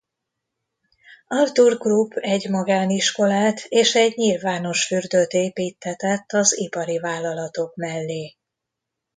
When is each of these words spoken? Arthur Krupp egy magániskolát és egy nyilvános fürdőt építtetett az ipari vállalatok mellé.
Arthur 1.27 1.77
Krupp 1.77 2.11
egy 2.15 2.49
magániskolát 2.49 3.59
és 3.67 3.95
egy 3.95 4.13
nyilvános 4.15 4.85
fürdőt 4.85 5.31
építtetett 5.31 6.31
az 6.31 6.57
ipari 6.57 6.99
vállalatok 6.99 7.75
mellé. 7.75 8.35